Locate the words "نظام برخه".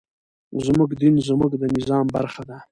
1.75-2.43